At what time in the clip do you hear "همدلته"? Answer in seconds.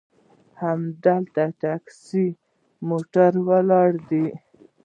0.61-1.43